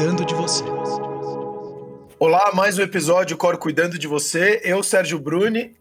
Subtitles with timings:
[0.00, 0.64] cuidando de você.
[2.18, 4.58] Olá, mais um episódio Cor Cuidando de Você.
[4.64, 5.76] Eu, Sérgio Bruni,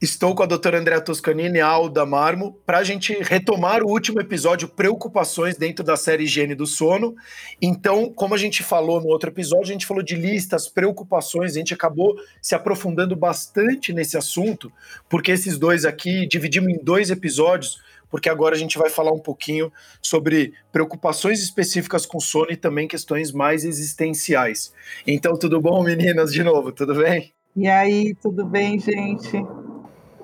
[0.00, 4.68] estou com a doutora Andrea Toscanini Alda Marmo para a gente retomar o último episódio
[4.68, 7.16] Preocupações dentro da série Higiene do Sono.
[7.60, 11.58] Então, como a gente falou no outro episódio, a gente falou de listas, preocupações, a
[11.58, 14.70] gente acabou se aprofundando bastante nesse assunto,
[15.08, 17.78] porque esses dois aqui dividimos em dois episódios
[18.16, 22.88] porque agora a gente vai falar um pouquinho sobre preocupações específicas com sono e também
[22.88, 24.72] questões mais existenciais.
[25.06, 27.34] Então, tudo bom, meninas, de novo, tudo bem?
[27.54, 29.32] E aí, tudo bem, gente?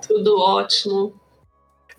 [0.09, 1.21] Tudo ótimo.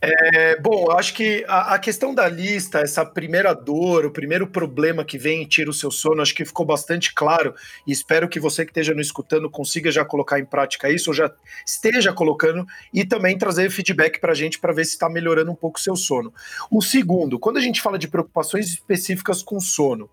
[0.05, 4.45] É, bom, eu acho que a, a, questão da lista, essa primeira dor, o primeiro
[4.45, 7.55] problema que vem e tira o seu sono, acho que ficou bastante claro
[7.87, 11.13] e espero que você que esteja nos escutando consiga já colocar em prática isso, ou
[11.13, 11.31] já
[11.65, 15.55] esteja colocando e também trazer feedback para a gente para ver se está melhorando um
[15.55, 16.33] pouco o seu sono.
[16.69, 20.09] O segundo, quando a gente fala de preocupações específicas com sono,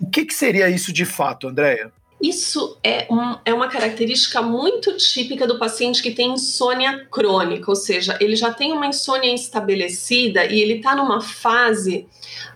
[0.00, 1.92] o que, que seria isso de fato, Andréia?
[2.20, 7.76] Isso é, um, é uma característica muito típica do paciente que tem insônia crônica, ou
[7.76, 12.08] seja, ele já tem uma insônia estabelecida e ele está numa fase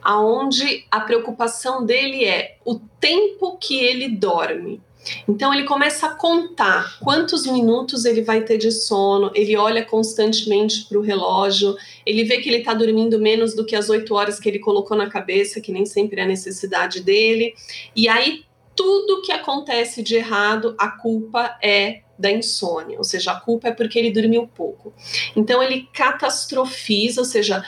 [0.03, 4.81] aonde a preocupação dele é o tempo que ele dorme.
[5.29, 10.87] Então ele começa a contar quantos minutos ele vai ter de sono, ele olha constantemente
[10.89, 11.77] para o relógio,
[12.07, 14.97] ele vê que ele está dormindo menos do que as oito horas que ele colocou
[14.97, 17.55] na cabeça, que nem sempre é a necessidade dele,
[17.97, 23.41] e aí tudo que acontece de errado, a culpa é da insônia, ou seja, a
[23.41, 24.93] culpa é porque ele dormiu pouco.
[25.35, 27.65] Então ele catastrofiza, ou seja,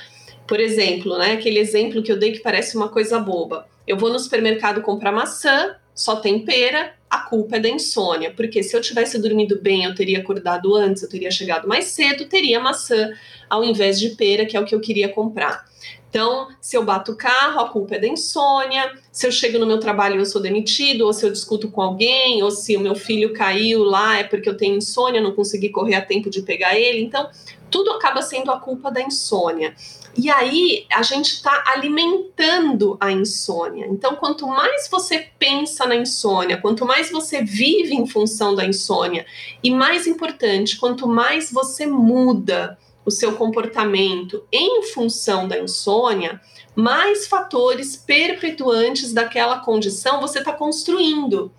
[0.47, 3.67] por exemplo, né, aquele exemplo que eu dei que parece uma coisa boba.
[3.87, 8.63] Eu vou no supermercado comprar maçã, só tem pera, a culpa é da insônia, porque
[8.63, 12.59] se eu tivesse dormido bem, eu teria acordado antes, eu teria chegado mais cedo, teria
[12.59, 13.13] maçã
[13.49, 15.65] ao invés de pera, que é o que eu queria comprar.
[16.09, 18.93] Então, se eu bato o carro, a culpa é da insônia.
[19.15, 21.81] Se eu chego no meu trabalho e eu sou demitido, ou se eu discuto com
[21.81, 25.69] alguém, ou se o meu filho caiu lá é porque eu tenho insônia, não consegui
[25.69, 27.01] correr a tempo de pegar ele.
[27.01, 27.31] Então,
[27.71, 29.73] tudo acaba sendo a culpa da insônia.
[30.19, 33.87] E aí a gente está alimentando a insônia.
[33.89, 39.25] Então, quanto mais você pensa na insônia, quanto mais você vive em função da insônia,
[39.63, 42.77] e mais importante, quanto mais você muda
[43.07, 46.41] o seu comportamento em função da insônia,
[46.75, 51.53] mais fatores perpetuantes daquela condição você está construindo.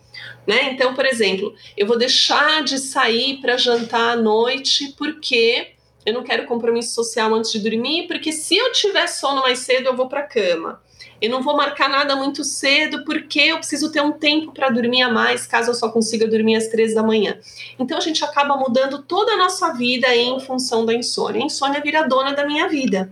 [0.45, 0.71] Né?
[0.71, 5.71] Então, por exemplo, eu vou deixar de sair para jantar à noite porque
[6.05, 9.87] eu não quero compromisso social antes de dormir, porque se eu tiver sono mais cedo,
[9.87, 10.81] eu vou para a cama.
[11.21, 15.01] Eu não vou marcar nada muito cedo porque eu preciso ter um tempo para dormir
[15.01, 17.39] a mais, caso eu só consiga dormir às três da manhã.
[17.79, 21.41] Então a gente acaba mudando toda a nossa vida em função da insônia.
[21.41, 23.11] A insônia vira dona da minha vida.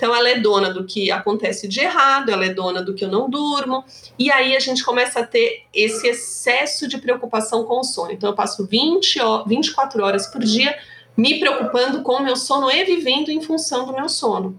[0.00, 3.10] Então ela é dona do que acontece de errado, ela é dona do que eu
[3.10, 3.84] não durmo,
[4.18, 8.10] e aí a gente começa a ter esse excesso de preocupação com o sono.
[8.10, 10.74] Então eu passo 20, 24 horas por dia
[11.14, 14.58] me preocupando com o meu sono e vivendo em função do meu sono.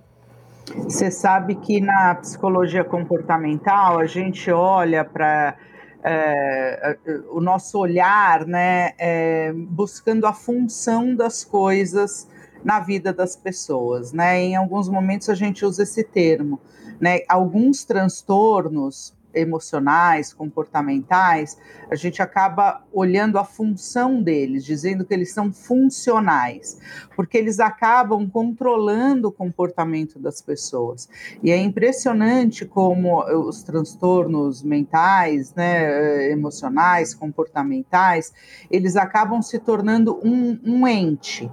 [0.76, 5.58] Você sabe que na psicologia comportamental a gente olha para
[6.04, 6.98] é,
[7.32, 12.28] o nosso olhar, né, é, buscando a função das coisas
[12.64, 14.42] na vida das pessoas, né?
[14.42, 16.60] Em alguns momentos a gente usa esse termo,
[17.00, 17.20] né?
[17.28, 21.58] Alguns transtornos emocionais, comportamentais,
[21.90, 26.80] a gente acaba olhando a função deles, dizendo que eles são funcionais,
[27.16, 31.10] porque eles acabam controlando o comportamento das pessoas.
[31.44, 38.34] E é impressionante como os transtornos mentais, né, emocionais, comportamentais,
[38.70, 41.50] eles acabam se tornando um, um ente.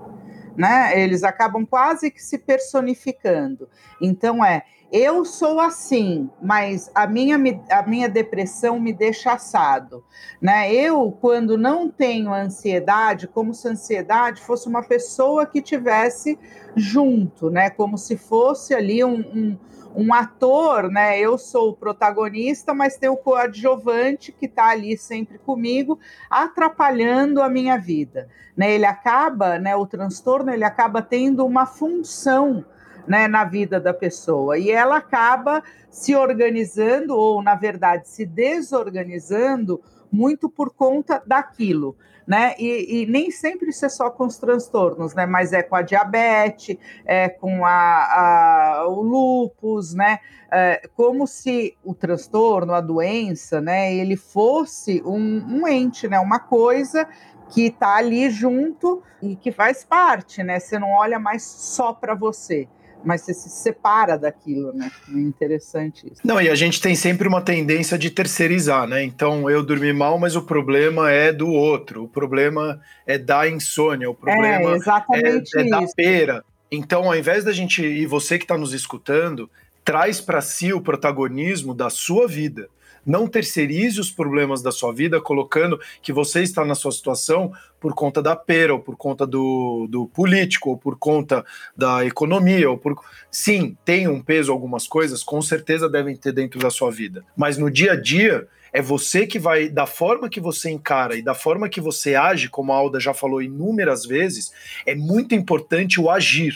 [0.58, 1.00] Né?
[1.00, 3.68] Eles acabam quase que se personificando.
[4.00, 7.36] Então é eu sou assim, mas a minha,
[7.70, 10.02] a minha depressão me deixa assado,
[10.40, 10.72] né?
[10.72, 16.38] Eu, quando não tenho ansiedade, como se a ansiedade fosse uma pessoa que tivesse
[16.74, 17.68] junto, né?
[17.68, 19.58] Como se fosse ali um, um,
[19.98, 21.18] um ator, né?
[21.18, 25.98] Eu sou o protagonista, mas tem o coadjuvante que está ali sempre comigo,
[26.30, 28.72] atrapalhando a minha vida, né?
[28.72, 29.74] Ele acaba, né?
[29.74, 32.64] O transtorno ele acaba tendo uma função
[33.08, 34.56] né, na vida da pessoa.
[34.56, 41.96] E ela acaba se organizando, ou, na verdade, se desorganizando muito por conta daquilo.
[42.26, 42.54] Né?
[42.58, 45.24] E, e, nem sempre isso é só com os transtornos, né?
[45.24, 46.76] Mas é com a diabetes,
[47.06, 50.18] é com a, a o lúpus, né?
[50.52, 53.94] É, como se o transtorno, a doença, né?
[53.94, 56.20] Ele fosse um, um ente, né?
[56.20, 57.08] Uma coisa
[57.48, 60.60] que está ali junto e que faz parte, né?
[60.60, 62.68] Você não olha mais só para você
[63.04, 64.90] mas você se separa daquilo, né?
[65.08, 66.20] É interessante isso.
[66.24, 69.02] Não, e a gente tem sempre uma tendência de terceirizar, né?
[69.02, 74.10] Então eu dormi mal, mas o problema é do outro, o problema é da insônia,
[74.10, 74.76] o problema
[75.12, 76.44] é, é, é da pera.
[76.70, 79.48] Então, ao invés da gente, e você que está nos escutando,
[79.84, 82.68] traz para si o protagonismo da sua vida.
[83.08, 87.50] Não terceirize os problemas da sua vida colocando que você está na sua situação
[87.80, 91.42] por conta da pera, ou por conta do, do político, ou por conta
[91.74, 92.94] da economia, ou por.
[93.30, 97.24] Sim, tem um peso algumas coisas, com certeza devem ter dentro da sua vida.
[97.34, 101.22] Mas no dia a dia, é você que vai, da forma que você encara e
[101.22, 104.52] da forma que você age, como a Alda já falou inúmeras vezes,
[104.84, 106.54] é muito importante o agir.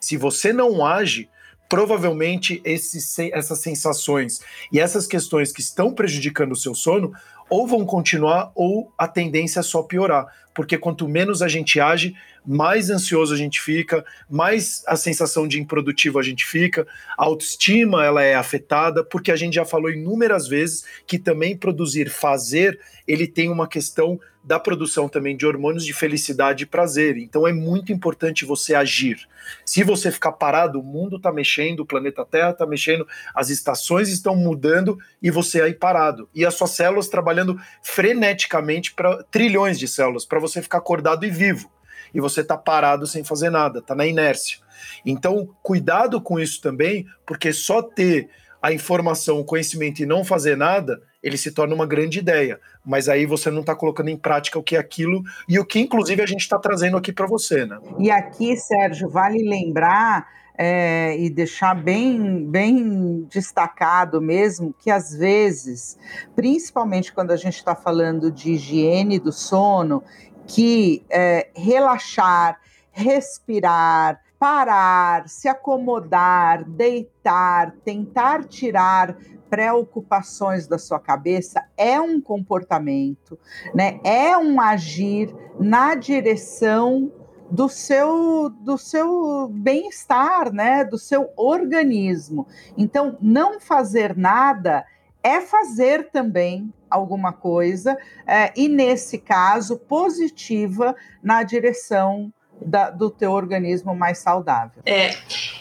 [0.00, 1.28] Se você não age,
[1.70, 4.40] provavelmente esses, essas sensações
[4.72, 7.12] e essas questões que estão prejudicando o seu sono
[7.48, 12.14] ou vão continuar ou a tendência é só piorar, porque quanto menos a gente age,
[12.44, 16.86] mais ansioso a gente fica, mais a sensação de improdutivo a gente fica,
[17.16, 22.10] a autoestima ela é afetada, porque a gente já falou inúmeras vezes que também produzir,
[22.10, 27.16] fazer, ele tem uma questão da produção também de hormônios de felicidade e prazer.
[27.18, 29.28] Então é muito importante você agir.
[29.64, 34.08] Se você ficar parado, o mundo está mexendo, o planeta Terra está mexendo, as estações
[34.08, 36.28] estão mudando e você aí parado.
[36.34, 41.30] E as suas células trabalhando freneticamente para trilhões de células para você ficar acordado e
[41.30, 41.70] vivo.
[42.12, 44.58] E você está parado sem fazer nada, está na inércia.
[45.04, 48.28] Então, cuidado com isso também, porque só ter
[48.60, 52.58] a informação, o conhecimento e não fazer nada ele se torna uma grande ideia.
[52.84, 55.80] Mas aí você não está colocando em prática o que é aquilo e o que,
[55.80, 57.78] inclusive, a gente está trazendo aqui para você, né?
[57.98, 60.26] E aqui, Sérgio, vale lembrar
[60.62, 65.98] é, e deixar bem, bem destacado mesmo que às vezes,
[66.36, 70.02] principalmente quando a gente está falando de higiene do sono,
[70.46, 72.60] que é, relaxar,
[72.92, 79.14] respirar, parar, se acomodar, deitar, tentar tirar
[79.50, 83.38] preocupações da sua cabeça é um comportamento,
[83.74, 84.00] né?
[84.02, 87.12] É um agir na direção
[87.50, 90.84] do seu do seu bem-estar, né?
[90.84, 92.46] Do seu organismo.
[92.78, 94.86] Então, não fazer nada
[95.22, 97.96] é fazer também alguma coisa,
[98.26, 104.82] é, e nesse caso, positiva na direção da, do teu organismo mais saudável.
[104.84, 105.16] É,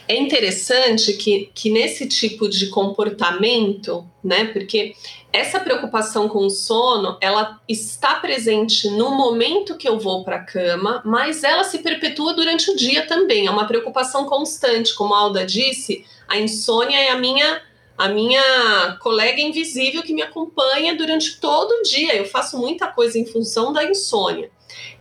[0.07, 4.94] é interessante que, que nesse tipo de comportamento, né, porque
[5.31, 10.44] essa preocupação com o sono, ela está presente no momento que eu vou para a
[10.44, 13.48] cama, mas ela se perpetua durante o dia também.
[13.48, 17.62] É uma preocupação constante, como a Alda disse, a insônia é a minha
[18.00, 22.16] a minha colega invisível que me acompanha durante todo o dia.
[22.16, 24.50] Eu faço muita coisa em função da insônia.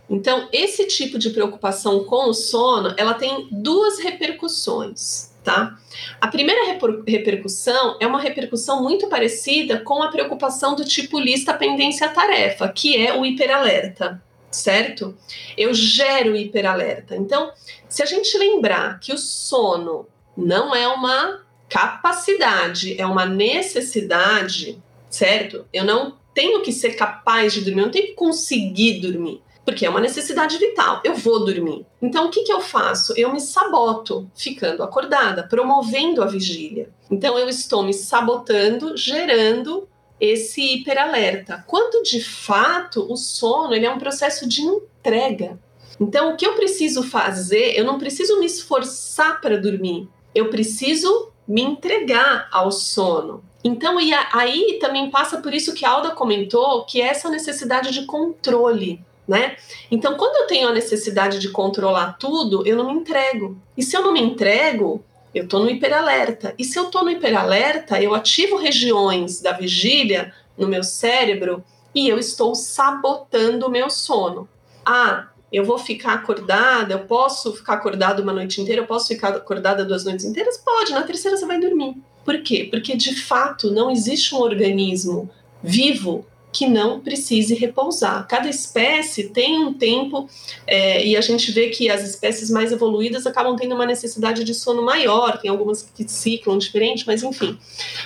[0.09, 5.77] Então, esse tipo de preocupação com o sono, ela tem duas repercussões, tá?
[6.19, 11.53] A primeira reper repercussão é uma repercussão muito parecida com a preocupação do tipo lista
[11.53, 15.15] pendência-tarefa, que é o hiperalerta, certo?
[15.55, 17.15] Eu gero hiperalerta.
[17.15, 17.51] Então,
[17.87, 25.67] se a gente lembrar que o sono não é uma capacidade, é uma necessidade, certo?
[25.71, 29.85] Eu não tenho que ser capaz de dormir, eu não tenho que conseguir dormir porque
[29.85, 31.01] é uma necessidade vital.
[31.03, 31.85] Eu vou dormir.
[32.01, 33.13] Então, o que, que eu faço?
[33.15, 36.89] Eu me saboto ficando acordada, promovendo a vigília.
[37.09, 39.87] Então, eu estou me sabotando, gerando
[40.19, 41.63] esse hiperalerta.
[41.67, 45.59] Quando de fato o sono ele é um processo de entrega.
[45.99, 47.77] Então, o que eu preciso fazer?
[47.77, 50.09] Eu não preciso me esforçar para dormir.
[50.33, 53.43] Eu preciso me entregar ao sono.
[53.63, 57.91] Então, e aí também passa por isso que a Alda comentou, que é essa necessidade
[57.91, 59.57] de controle né?
[59.91, 63.61] Então, quando eu tenho a necessidade de controlar tudo, eu não me entrego.
[63.77, 65.05] E se eu não me entrego,
[65.35, 66.55] eu estou no hiperalerta.
[66.57, 72.09] E se eu estou no hiperalerta, eu ativo regiões da vigília no meu cérebro e
[72.09, 74.49] eu estou sabotando o meu sono.
[74.83, 79.29] Ah, eu vou ficar acordada, eu posso ficar acordada uma noite inteira, eu posso ficar
[79.29, 80.57] acordada duas noites inteiras?
[80.57, 81.95] Pode, na terceira você vai dormir.
[82.25, 82.67] Por quê?
[82.69, 85.29] Porque de fato não existe um organismo
[85.61, 88.27] vivo que não precise repousar.
[88.27, 90.27] Cada espécie tem um tempo
[90.65, 94.53] é, e a gente vê que as espécies mais evoluídas acabam tendo uma necessidade de
[94.53, 97.57] sono maior, tem algumas que ciclam diferente, mas enfim.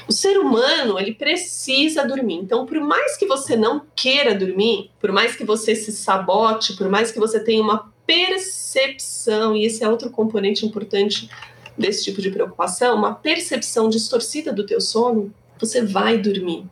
[0.07, 2.35] O ser humano, ele precisa dormir.
[2.35, 6.89] Então, por mais que você não queira dormir, por mais que você se sabote, por
[6.89, 11.29] mais que você tenha uma percepção, e esse é outro componente importante
[11.77, 16.65] desse tipo de preocupação, uma percepção distorcida do teu sono, você vai dormir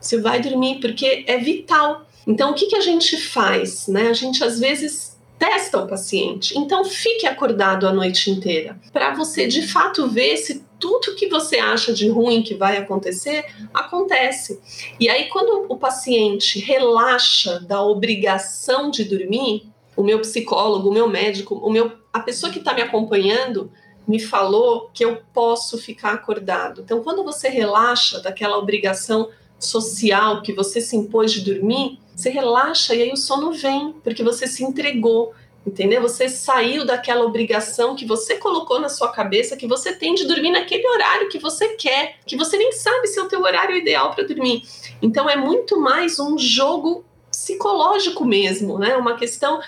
[0.00, 2.06] você vai dormir porque é vital.
[2.26, 3.88] Então, o que, que a gente faz?
[3.88, 4.08] Né?
[4.08, 6.58] A gente às vezes testa o paciente.
[6.58, 11.58] Então, fique acordado a noite inteira para você de fato ver se tudo que você
[11.58, 14.60] acha de ruim que vai acontecer acontece.
[14.98, 21.08] E aí, quando o paciente relaxa da obrigação de dormir, o meu psicólogo, o meu
[21.08, 23.70] médico, o meu, a pessoa que está me acompanhando
[24.06, 26.80] me falou que eu posso ficar acordado.
[26.80, 29.28] Então, quando você relaxa daquela obrigação
[29.58, 34.22] social que você se impôs de dormir, você relaxa e aí o sono vem, porque
[34.22, 35.32] você se entregou,
[35.66, 36.02] entendeu?
[36.02, 40.50] Você saiu daquela obrigação que você colocou na sua cabeça que você tem de dormir
[40.50, 44.14] naquele horário que você quer, que você nem sabe se é o teu horário ideal
[44.14, 44.62] para dormir.
[45.02, 48.96] Então é muito mais um jogo psicológico mesmo, né?
[48.96, 49.60] Uma questão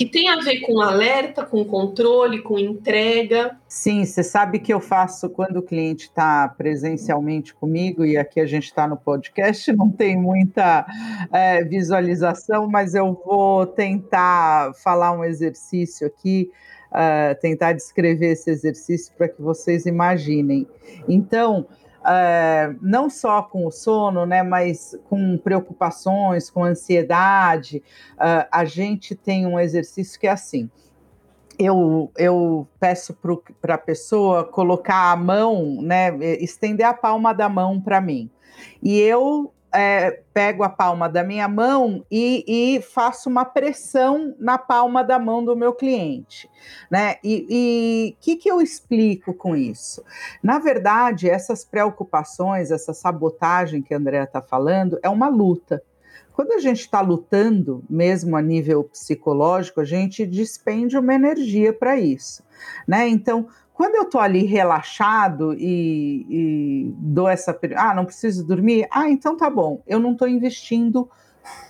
[0.00, 3.54] que tem a ver com alerta, com controle, com entrega.
[3.68, 8.46] Sim, você sabe que eu faço quando o cliente está presencialmente comigo, e aqui a
[8.46, 10.86] gente está no podcast, não tem muita
[11.30, 16.50] é, visualização, mas eu vou tentar falar um exercício aqui.
[16.90, 20.66] Uh, tentar descrever esse exercício para que vocês imaginem.
[21.08, 21.64] Então,
[22.06, 27.82] é, não só com o sono, né, mas com preocupações, com ansiedade,
[28.14, 30.70] uh, a gente tem um exercício que é assim.
[31.58, 33.14] Eu, eu peço
[33.60, 38.30] para a pessoa colocar a mão, né, estender a palma da mão para mim.
[38.82, 44.58] E eu é, pego a palma da minha mão e, e, faço uma pressão na
[44.58, 46.50] palma da mão do meu cliente,
[46.90, 47.16] né?
[47.22, 50.04] E o que, que eu explico com isso?
[50.42, 55.82] Na verdade, essas preocupações, essa sabotagem que a Andrea está falando, é uma luta.
[56.32, 61.98] Quando a gente está lutando, mesmo a nível psicológico, a gente despende uma energia para
[61.98, 62.42] isso,
[62.88, 63.06] né?
[63.08, 63.48] Então,
[63.80, 67.58] quando eu estou ali relaxado e, e, dou essa.
[67.74, 68.86] Ah, não preciso dormir?
[68.90, 69.82] Ah, então tá bom.
[69.86, 71.08] Eu não estou investindo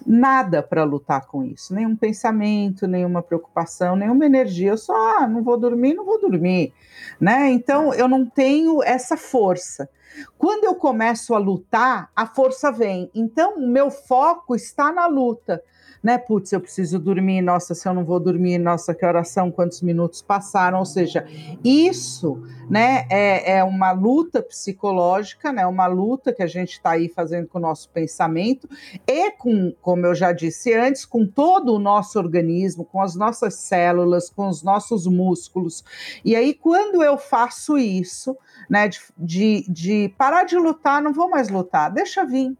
[0.05, 4.71] nada para lutar com isso, nenhum pensamento, nenhuma preocupação, nenhuma energia.
[4.71, 6.75] Eu só, ah, não vou dormir, não vou dormir,
[7.21, 7.49] né?
[7.49, 9.88] Então eu não tenho essa força.
[10.37, 13.09] Quando eu começo a lutar, a força vem.
[13.14, 15.62] Então o meu foco está na luta
[16.02, 16.19] né?
[16.19, 20.23] Putz, eu preciso dormir, nossa, se eu não vou dormir, nossa, que oração, quantos minutos
[20.23, 20.78] passaram?
[20.78, 21.26] Ou seja,
[21.62, 25.66] isso, né, é, é uma luta psicológica, né?
[25.66, 28.69] Uma luta que a gente está aí fazendo com o nosso pensamento
[29.07, 33.54] e com, como eu já disse antes, com todo o nosso organismo, com as nossas
[33.54, 35.85] células, com os nossos músculos.
[36.25, 38.37] E aí, quando eu faço isso,
[38.69, 42.57] né, de, de, de parar de lutar, não vou mais lutar, deixa vir,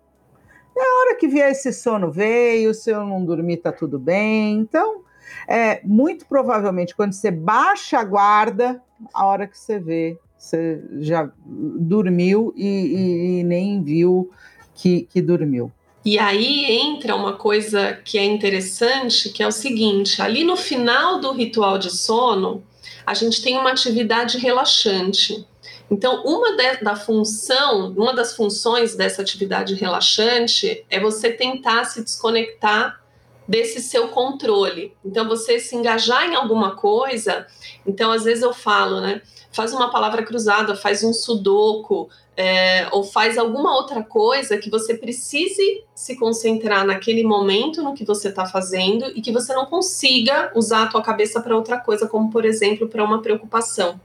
[0.80, 4.58] é a hora que vier esse sono veio, se eu não dormir, tá tudo bem.
[4.58, 5.02] Então,
[5.46, 8.82] é, muito provavelmente, quando você baixa a guarda,
[9.12, 14.30] a hora que você vê, você já dormiu e, e, e nem viu
[14.75, 15.70] que, que dormiu.
[16.04, 21.20] E aí entra uma coisa que é interessante, que é o seguinte: ali no final
[21.20, 22.62] do ritual de sono,
[23.04, 25.46] a gente tem uma atividade relaxante.
[25.90, 32.02] Então, uma de, da função, uma das funções dessa atividade relaxante é você tentar se
[32.02, 33.00] desconectar
[33.49, 34.94] desse seu controle.
[35.04, 37.44] Então, você se engajar em alguma coisa.
[37.85, 39.20] Então, às vezes eu falo, né?
[39.50, 44.94] Faz uma palavra cruzada, faz um sudoku, é, ou faz alguma outra coisa que você
[44.94, 50.52] precise se concentrar naquele momento no que você está fazendo e que você não consiga
[50.54, 54.00] usar a tua cabeça para outra coisa, como por exemplo para uma preocupação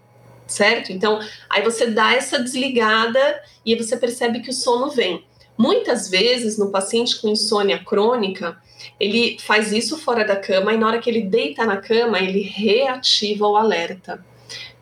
[0.48, 0.92] certo?
[0.92, 5.24] Então, aí você dá essa desligada e você percebe que o sono vem.
[5.58, 8.58] Muitas vezes, no paciente com insônia crônica,
[9.00, 12.42] ele faz isso fora da cama e na hora que ele deita na cama, ele
[12.42, 14.24] reativa o alerta.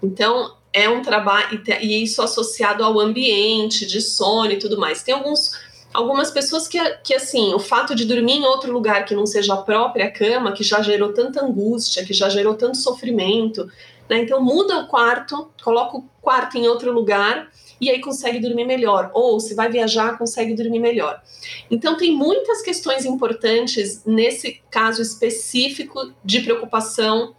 [0.02, 5.04] Então, é um trabalho, e isso associado ao ambiente de sono e tudo mais.
[5.04, 5.52] Tem alguns
[5.94, 9.54] algumas pessoas que, que, assim, o fato de dormir em outro lugar que não seja
[9.54, 13.70] a própria cama, que já gerou tanta angústia, que já gerou tanto sofrimento,
[14.10, 14.20] né?
[14.20, 19.12] Então muda o quarto, coloca o quarto em outro lugar e aí consegue dormir melhor.
[19.14, 21.22] Ou se vai viajar, consegue dormir melhor.
[21.70, 27.34] Então tem muitas questões importantes nesse caso específico de preocupação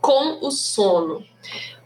[0.00, 1.24] com o sono.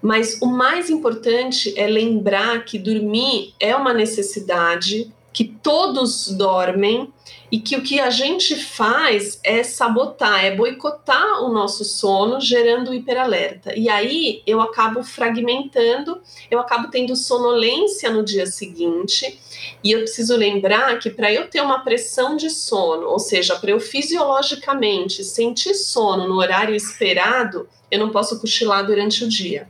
[0.00, 7.12] Mas o mais importante é lembrar que dormir é uma necessidade, que todos dormem
[7.52, 12.94] e que o que a gente faz é sabotar, é boicotar o nosso sono, gerando
[12.94, 13.78] hiperalerta.
[13.78, 16.18] E aí eu acabo fragmentando,
[16.50, 19.38] eu acabo tendo sonolência no dia seguinte.
[19.84, 23.70] E eu preciso lembrar que para eu ter uma pressão de sono, ou seja, para
[23.70, 29.68] eu fisiologicamente sentir sono no horário esperado, eu não posso cochilar durante o dia.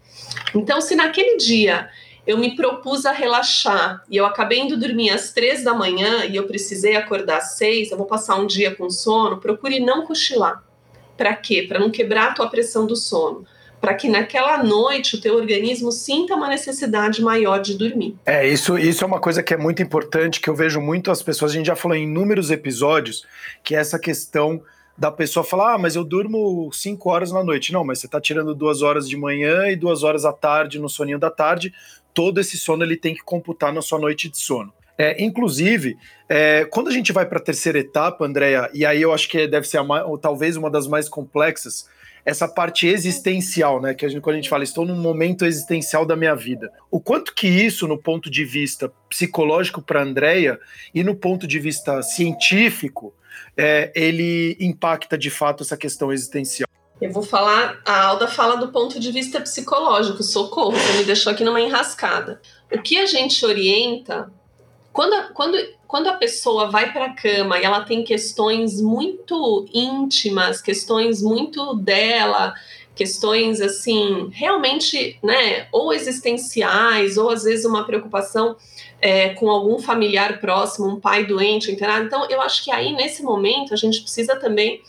[0.55, 1.91] Então, se naquele dia
[2.27, 6.37] eu me propus a relaxar e eu acabei indo dormir às três da manhã e
[6.37, 10.63] eu precisei acordar às seis, eu vou passar um dia com sono, procure não cochilar.
[11.17, 11.65] para quê?
[11.69, 13.45] Para não quebrar a tua pressão do sono
[13.83, 18.15] para que naquela noite o teu organismo sinta uma necessidade maior de dormir.
[18.25, 21.21] É, isso, isso é uma coisa que é muito importante, que eu vejo muito as
[21.21, 23.27] pessoas, a gente já falou em inúmeros episódios,
[23.65, 24.63] que é essa questão
[24.97, 27.73] da pessoa falar, ah, mas eu durmo cinco horas na noite.
[27.73, 30.89] Não, mas você está tirando duas horas de manhã e duas horas à tarde no
[30.89, 31.75] soninho da tarde.
[32.15, 34.73] Todo esse sono ele tem que computar na sua noite de sono.
[34.99, 35.97] É, inclusive,
[36.29, 39.47] é, quando a gente vai para a terceira etapa, Andréia, e aí eu acho que
[39.47, 39.85] deve ser a,
[40.21, 41.89] talvez uma das mais complexas,
[42.25, 43.95] essa parte existencial, né?
[43.95, 46.71] Que a gente, quando a gente fala, estou num momento existencial da minha vida.
[46.91, 50.59] O quanto que isso, no ponto de vista psicológico para a Andrea
[50.95, 53.13] e no ponto de vista científico,
[53.57, 56.69] é, ele impacta de fato essa questão existencial.
[57.03, 61.33] Eu vou falar, a Alda fala do ponto de vista psicológico, socorro, você me deixou
[61.33, 62.41] aqui numa enrascada.
[62.73, 64.31] O que a gente orienta,
[64.93, 65.57] quando, quando
[65.93, 71.75] quando a pessoa vai para a cama e ela tem questões muito íntimas, questões muito
[71.75, 72.55] dela,
[72.95, 78.57] questões assim, realmente, né, ou existenciais, ou às vezes uma preocupação
[79.03, 82.07] é, com algum familiar próximo, um pai doente, internado.
[82.07, 84.81] Então, eu acho que aí, nesse momento, a gente precisa também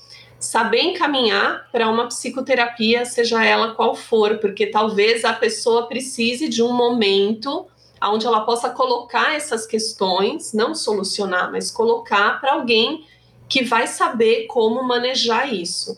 [0.44, 6.62] saber encaminhar para uma psicoterapia, seja ela qual for, porque talvez a pessoa precise de
[6.62, 7.66] um momento
[8.02, 13.06] onde ela possa colocar essas questões, não solucionar, mas colocar para alguém
[13.48, 15.98] que vai saber como manejar isso.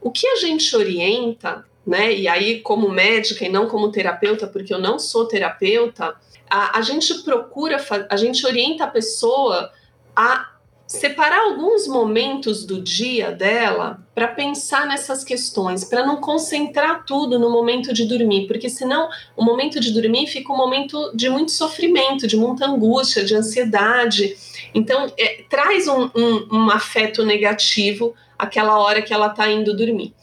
[0.00, 2.12] O que a gente orienta, né?
[2.12, 6.16] E aí, como médica e não como terapeuta, porque eu não sou terapeuta,
[6.50, 7.76] a, a gente procura,
[8.10, 9.70] a gente orienta a pessoa
[10.16, 10.57] a
[10.88, 17.50] separar alguns momentos do dia dela para pensar nessas questões, para não concentrar tudo no
[17.50, 22.26] momento de dormir, porque senão o momento de dormir fica um momento de muito sofrimento,
[22.26, 24.34] de muita angústia, de ansiedade.
[24.74, 30.14] Então, é, traz um, um, um afeto negativo aquela hora que ela está indo dormir.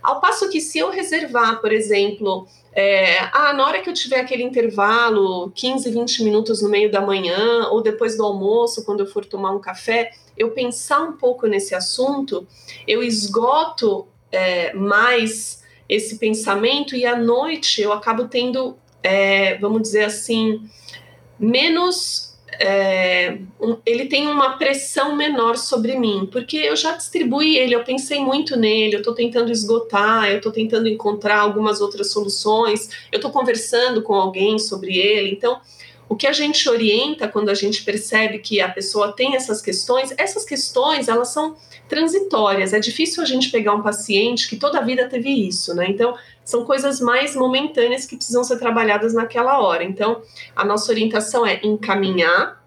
[0.00, 4.20] Ao passo que, se eu reservar, por exemplo, é, ah, na hora que eu tiver
[4.20, 9.06] aquele intervalo, 15, 20 minutos no meio da manhã, ou depois do almoço, quando eu
[9.06, 12.46] for tomar um café, eu pensar um pouco nesse assunto,
[12.88, 20.04] eu esgoto é, mais esse pensamento e à noite eu acabo tendo, é, vamos dizer
[20.04, 20.66] assim,
[21.38, 27.74] menos é, um, ele tem uma pressão menor sobre mim, porque eu já distribuí ele,
[27.74, 32.88] eu pensei muito nele, eu estou tentando esgotar, eu estou tentando encontrar algumas outras soluções,
[33.10, 35.30] eu estou conversando com alguém sobre ele.
[35.30, 35.60] Então,
[36.08, 40.12] o que a gente orienta quando a gente percebe que a pessoa tem essas questões,
[40.18, 41.56] essas questões elas são
[41.88, 42.72] transitórias.
[42.72, 45.86] É difícil a gente pegar um paciente que toda a vida teve isso, né?
[45.88, 49.84] Então, são coisas mais momentâneas que precisam ser trabalhadas naquela hora.
[49.84, 50.22] Então,
[50.54, 52.62] a nossa orientação é encaminhar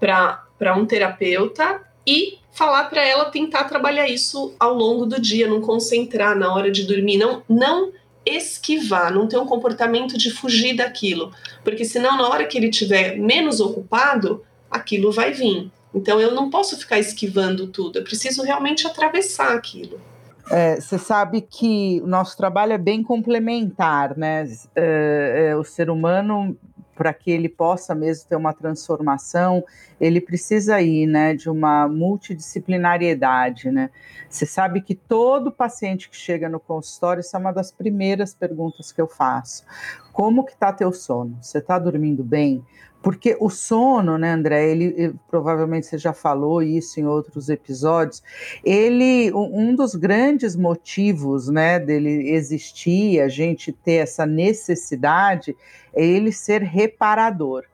[0.00, 5.60] para um terapeuta e falar para ela tentar trabalhar isso ao longo do dia, não
[5.60, 7.92] concentrar na hora de dormir, não não
[8.24, 11.32] esquivar, não ter um comportamento de fugir daquilo,
[11.64, 15.70] porque senão na hora que ele tiver menos ocupado, aquilo vai vir.
[15.94, 20.00] Então eu não posso ficar esquivando tudo, eu preciso realmente atravessar aquilo.
[20.50, 24.44] É, você sabe que o nosso trabalho é bem complementar, né?
[24.74, 26.56] É, é, o ser humano,
[26.94, 29.64] para que ele possa mesmo ter uma transformação,
[30.00, 33.90] ele precisa ir, né, de uma multidisciplinariedade, né?
[34.28, 38.92] Você sabe que todo paciente que chega no consultório, isso é uma das primeiras perguntas
[38.92, 39.64] que eu faço.
[40.12, 41.38] Como que tá teu sono?
[41.40, 42.64] Você está dormindo bem?
[43.02, 48.22] Porque o sono, né, André, ele, ele, provavelmente você já falou isso em outros episódios,
[48.64, 55.56] ele, um dos grandes motivos, né, dele existir, a gente ter essa necessidade,
[55.92, 57.64] é ele ser reparador,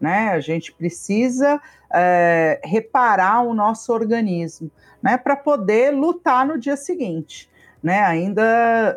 [0.00, 1.60] né, a gente precisa
[1.92, 4.70] é, reparar o nosso organismo,
[5.02, 7.50] né, para poder lutar no dia seguinte,
[7.82, 8.42] né, ainda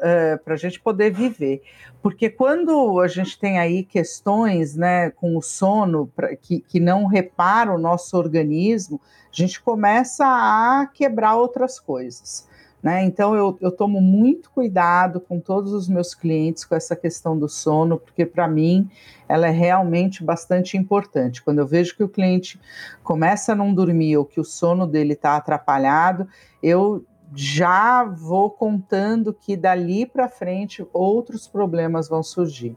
[0.01, 1.61] é, para a gente poder viver.
[2.01, 7.05] Porque quando a gente tem aí questões né, com o sono pra, que, que não
[7.05, 8.99] repara o nosso organismo,
[9.31, 12.49] a gente começa a quebrar outras coisas.
[12.81, 13.03] Né?
[13.03, 17.47] Então, eu, eu tomo muito cuidado com todos os meus clientes com essa questão do
[17.47, 18.89] sono, porque para mim
[19.29, 21.43] ela é realmente bastante importante.
[21.43, 22.59] Quando eu vejo que o cliente
[23.03, 26.27] começa a não dormir ou que o sono dele está atrapalhado,
[26.61, 32.75] eu já vou contando que dali para frente outros problemas vão surgir.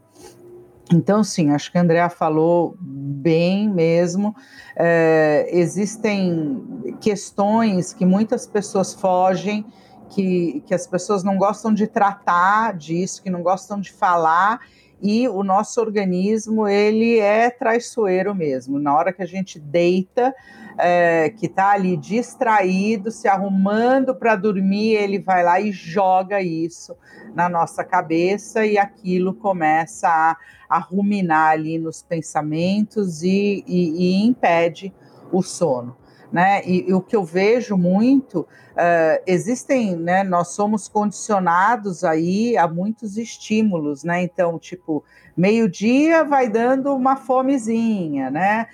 [0.93, 4.35] Então, sim, acho que a Andrea falou bem mesmo.
[4.75, 9.65] É, existem questões que muitas pessoas fogem,
[10.09, 14.61] que, que as pessoas não gostam de tratar disso, que não gostam de falar,
[15.01, 18.79] e o nosso organismo ele é traiçoeiro mesmo.
[18.79, 20.33] Na hora que a gente deita,
[20.77, 26.95] é, que está ali distraído, se arrumando para dormir, ele vai lá e joga isso
[27.33, 30.37] na nossa cabeça e aquilo começa a,
[30.69, 34.93] a ruminar ali nos pensamentos e, e, e impede
[35.31, 35.95] o sono
[36.31, 36.61] né?
[36.65, 40.23] E, e, o que eu vejo muito, uh, existem, né?
[40.23, 44.23] Nós somos condicionados aí a muitos estímulos, né?
[44.23, 45.03] Então, tipo,
[45.35, 48.67] meio-dia vai dando uma fomezinha, né?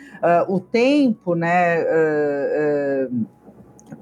[0.48, 1.82] Uh, o tempo, né?
[1.84, 3.26] Uh,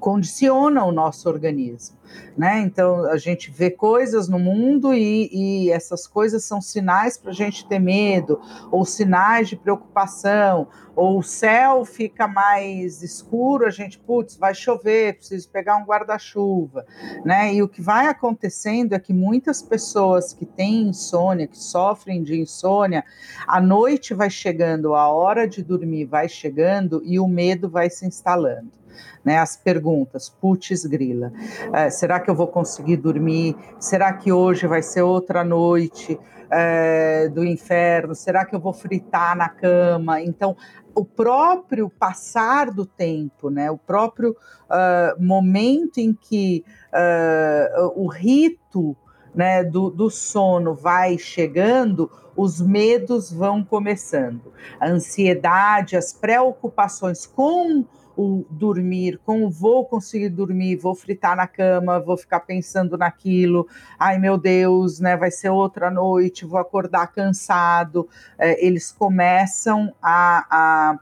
[0.00, 2.00] condiciona o nosso organismo
[2.36, 2.60] né?
[2.60, 7.34] Então a gente vê coisas no mundo e, e essas coisas são sinais para a
[7.34, 13.98] gente ter medo, ou sinais de preocupação, ou o céu fica mais escuro, a gente,
[13.98, 16.84] putz, vai chover, preciso pegar um guarda-chuva,
[17.24, 17.54] né?
[17.54, 22.38] E o que vai acontecendo é que muitas pessoas que têm insônia, que sofrem de
[22.38, 23.04] insônia,
[23.46, 28.06] a noite vai chegando, a hora de dormir vai chegando e o medo vai se
[28.06, 28.80] instalando
[29.24, 29.38] né?
[29.38, 31.32] As perguntas, putz grila,
[31.72, 33.56] é, será que eu vou conseguir dormir?
[33.78, 36.18] Será que hoje vai ser outra noite
[36.50, 38.14] é, do inferno?
[38.14, 40.20] Será que eu vou fritar na cama?
[40.20, 40.56] Então,
[40.94, 43.70] o próprio passar do tempo, né?
[43.70, 48.96] O próprio uh, momento em que uh, o rito
[49.34, 54.52] né, do, do, sono vai chegando, os medos vão começando.
[54.80, 57.84] A ansiedade, as preocupações com
[58.20, 63.66] o dormir, como vou conseguir dormir, vou fritar na cama, vou ficar pensando naquilo,
[63.98, 68.06] ai meu Deus, né, vai ser outra noite, vou acordar cansado.
[68.38, 70.98] É, eles começam a, a,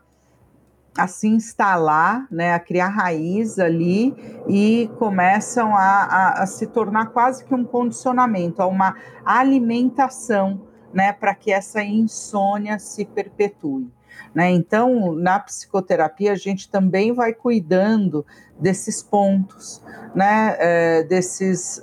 [0.97, 4.15] a, se instalar, né, a criar raiz ali
[4.47, 10.61] e começam a, a, a se tornar quase que um condicionamento, a uma alimentação,
[10.95, 13.98] né, para que essa insônia se perpetue.
[14.35, 14.51] Né?
[14.51, 18.25] Então, na psicoterapia, a gente também vai cuidando
[18.61, 19.83] desses pontos,
[20.15, 20.57] né?
[20.59, 21.83] É, desses, uh,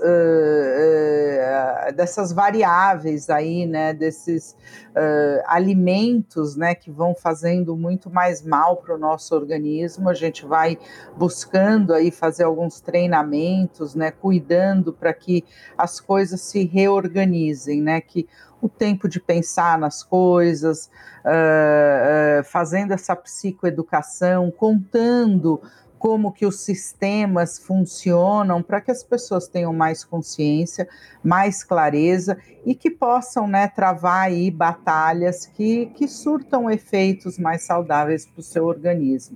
[1.89, 3.93] uh, dessas variáveis aí, né?
[3.93, 4.55] desses
[4.91, 6.75] uh, alimentos né?
[6.75, 10.09] que vão fazendo muito mais mal para o nosso organismo.
[10.09, 10.77] A gente vai
[11.15, 14.11] buscando aí fazer alguns treinamentos, né?
[14.11, 15.45] cuidando para que
[15.77, 18.01] as coisas se reorganizem, né?
[18.01, 18.27] que
[18.61, 20.89] o tempo de pensar nas coisas,
[21.23, 25.61] uh, uh, fazendo essa psicoeducação, contando
[26.05, 30.87] como que os sistemas funcionam para que as pessoas tenham mais consciência,
[31.23, 38.27] mais clareza e que possam né, travar aí batalhas que, que surtam efeitos mais saudáveis
[38.27, 39.35] para o seu organismo,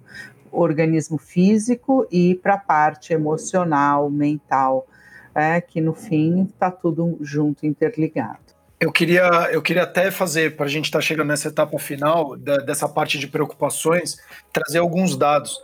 [0.51, 4.85] organismo físico e para a parte emocional, mental,
[5.33, 8.49] é, que no fim está tudo junto, interligado.
[8.79, 12.37] Eu queria, eu queria até fazer, para a gente estar tá chegando nessa etapa final
[12.37, 14.19] da, dessa parte de preocupações,
[14.53, 15.59] trazer alguns dados.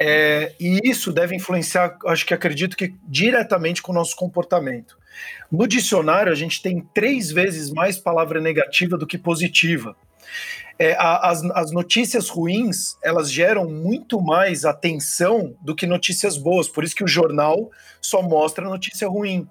[0.00, 4.96] É, e isso deve influenciar, acho que acredito que diretamente com o nosso comportamento.
[5.50, 9.96] No dicionário, a gente tem três vezes mais palavra negativa do que positiva.
[10.78, 16.68] É, a, as, as notícias ruins elas geram muito mais atenção do que notícias boas,
[16.68, 19.48] por isso que o jornal só mostra notícia ruim.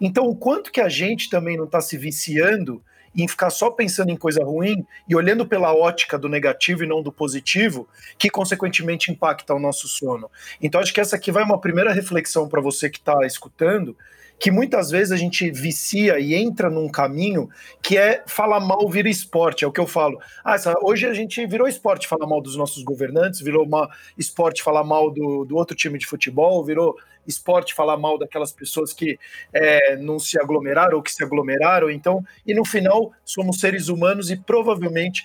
[0.00, 2.82] Então, o quanto que a gente também não está se viciando
[3.22, 7.02] em ficar só pensando em coisa ruim e olhando pela ótica do negativo e não
[7.02, 10.30] do positivo, que consequentemente impacta o nosso sono.
[10.60, 13.96] Então, acho que essa aqui vai uma primeira reflexão para você que está escutando,
[14.38, 17.48] que muitas vezes a gente vicia e entra num caminho
[17.82, 20.18] que é falar mal vira esporte, é o que eu falo.
[20.44, 24.84] Ah, hoje a gente virou esporte falar mal dos nossos governantes, virou uma esporte falar
[24.84, 29.18] mal do, do outro time de futebol, virou esporte falar mal daquelas pessoas que
[29.52, 31.90] é, não se aglomeraram ou que se aglomeraram.
[31.90, 35.24] Então, e no final somos seres humanos e provavelmente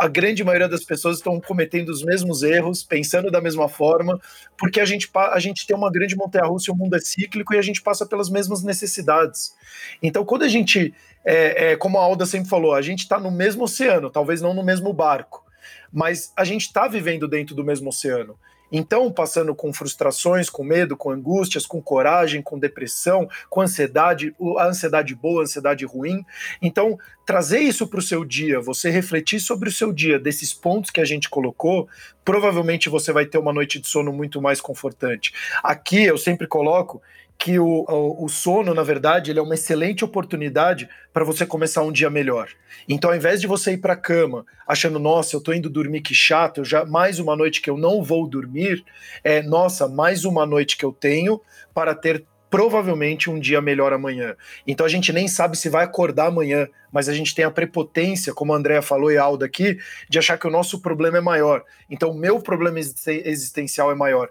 [0.00, 4.18] a grande maioria das pessoas estão cometendo os mesmos erros, pensando da mesma forma,
[4.56, 7.62] porque a gente, a gente tem uma grande montanha-russa, o mundo é cíclico e a
[7.62, 9.54] gente passa pelas mesmas necessidades.
[10.02, 13.30] Então, quando a gente, é, é, como a Alda sempre falou, a gente está no
[13.30, 15.44] mesmo oceano, talvez não no mesmo barco,
[15.92, 18.38] mas a gente está vivendo dentro do mesmo oceano.
[18.70, 24.66] Então, passando com frustrações, com medo, com angústias, com coragem, com depressão, com ansiedade, a
[24.66, 26.24] ansiedade boa, a ansiedade ruim.
[26.62, 30.90] Então, trazer isso para o seu dia, você refletir sobre o seu dia, desses pontos
[30.90, 31.88] que a gente colocou,
[32.24, 35.32] provavelmente você vai ter uma noite de sono muito mais confortante.
[35.62, 37.02] Aqui eu sempre coloco
[37.40, 41.90] que o, o, sono, na verdade, ele é uma excelente oportunidade para você começar um
[41.90, 42.50] dia melhor.
[42.86, 46.02] Então, ao invés de você ir para a cama achando, nossa, eu estou indo dormir,
[46.02, 48.84] que chato, já mais uma noite que eu não vou dormir,
[49.24, 51.40] é, nossa, mais uma noite que eu tenho
[51.72, 54.34] para ter provavelmente um dia melhor amanhã.
[54.66, 58.34] Então a gente nem sabe se vai acordar amanhã, mas a gente tem a prepotência,
[58.34, 61.20] como a Andrea falou e a Alda aqui, de achar que o nosso problema é
[61.20, 61.64] maior.
[61.88, 64.28] Então o meu problema existencial é maior.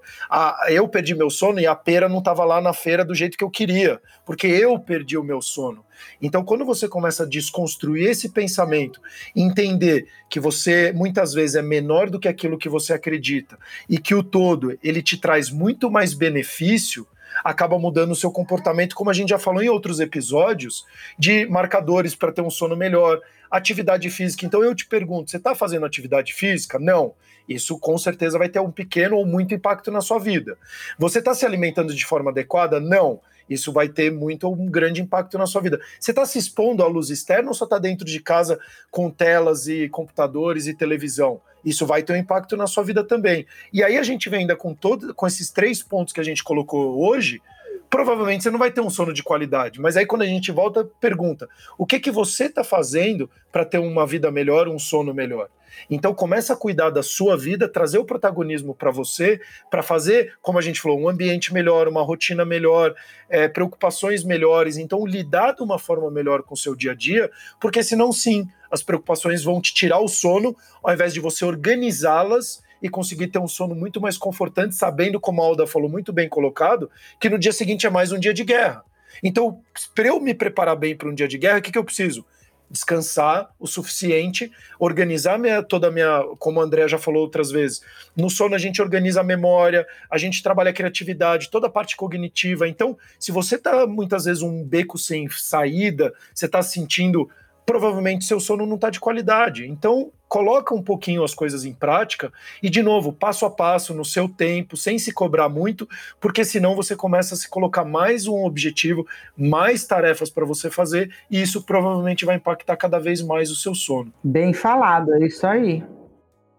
[0.68, 3.44] Eu perdi meu sono e a pera não estava lá na feira do jeito que
[3.44, 5.86] eu queria, porque eu perdi o meu sono.
[6.22, 9.02] Então, quando você começa a desconstruir esse pensamento,
[9.36, 13.58] entender que você muitas vezes é menor do que aquilo que você acredita
[13.90, 17.06] e que o todo ele te traz muito mais benefício,
[17.44, 20.86] acaba mudando o seu comportamento, como a gente já falou em outros episódios,
[21.18, 24.46] de marcadores para ter um sono melhor, atividade física.
[24.46, 26.78] Então eu te pergunto, você está fazendo atividade física?
[26.80, 27.14] Não.
[27.48, 30.58] Isso com certeza vai ter um pequeno ou muito impacto na sua vida.
[31.00, 32.80] Você está se alimentando de forma adequada?
[32.80, 33.20] Não.
[33.50, 35.82] Isso vai ter muito ou um grande impacto na sua vida.
[36.00, 38.60] Você está se expondo à luz externa ou só está dentro de casa
[38.92, 41.42] com telas e computadores e televisão?
[41.64, 43.46] Isso vai ter um impacto na sua vida também.
[43.72, 46.44] E aí a gente vem ainda com todo, com esses três pontos que a gente
[46.44, 47.42] colocou hoje,
[47.90, 49.82] provavelmente você não vai ter um sono de qualidade.
[49.82, 53.80] Mas aí quando a gente volta, pergunta: o que que você está fazendo para ter
[53.80, 55.50] uma vida melhor, um sono melhor?
[55.90, 60.60] Então começa a cuidar da sua vida, trazer o protagonismo para você, para fazer, como
[60.60, 62.96] a gente falou, um ambiente melhor, uma rotina melhor,
[63.30, 64.78] é, preocupações melhores.
[64.78, 67.30] Então lidar de uma forma melhor com o seu dia a dia,
[67.60, 72.62] porque senão sim, as preocupações vão te tirar o sono, ao invés de você organizá-las
[72.82, 76.30] e conseguir ter um sono muito mais confortante, sabendo, como a Alda falou muito bem
[76.30, 78.84] colocado, que no dia seguinte é mais um dia de guerra.
[79.24, 79.62] Então,
[79.94, 82.26] para eu me preparar bem para um dia de guerra, o que, que eu preciso?
[82.70, 87.82] Descansar o suficiente, organizar minha, toda a minha, como a André já falou outras vezes,
[88.16, 91.96] no sono a gente organiza a memória, a gente trabalha a criatividade, toda a parte
[91.96, 92.68] cognitiva.
[92.68, 97.30] Então, se você está muitas vezes um beco sem saída, você está sentindo
[97.70, 99.70] provavelmente seu sono não está de qualidade.
[99.70, 104.04] Então, coloca um pouquinho as coisas em prática e, de novo, passo a passo, no
[104.04, 105.88] seu tempo, sem se cobrar muito,
[106.20, 109.06] porque senão você começa a se colocar mais um objetivo,
[109.38, 113.76] mais tarefas para você fazer, e isso provavelmente vai impactar cada vez mais o seu
[113.76, 114.12] sono.
[114.24, 115.84] Bem falado, é isso aí.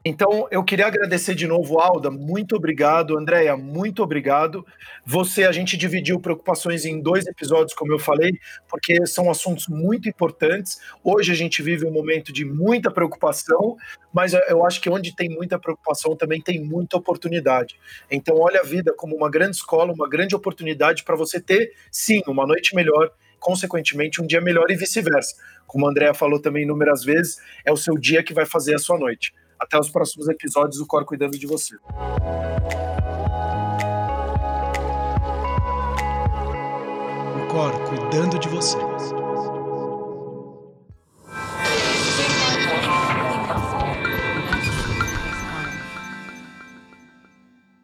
[0.03, 3.19] Então, eu queria agradecer de novo, Alda, muito obrigado.
[3.19, 4.65] Andréia, muito obrigado.
[5.05, 8.33] Você, a gente dividiu preocupações em dois episódios, como eu falei,
[8.67, 10.81] porque são assuntos muito importantes.
[11.05, 13.77] Hoje a gente vive um momento de muita preocupação,
[14.11, 17.79] mas eu acho que onde tem muita preocupação também tem muita oportunidade.
[18.11, 22.23] Então, olha a vida como uma grande escola, uma grande oportunidade para você ter, sim,
[22.27, 25.35] uma noite melhor consequentemente, um dia melhor e vice-versa.
[25.67, 28.79] Como a Andrea falou também inúmeras vezes, é o seu dia que vai fazer a
[28.79, 29.33] sua noite.
[29.61, 31.77] Até os próximos episódios do Cor cuidando de você.
[37.37, 38.79] O Cor cuidando de você.